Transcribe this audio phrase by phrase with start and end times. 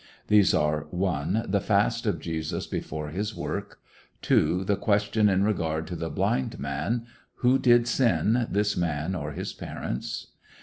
[0.29, 3.77] These are: (1) The fast of Jesus before his work;
[4.23, 9.33] (2) The question in regard to the blind man "Who did sin, this man, or
[9.33, 10.31] his parents"?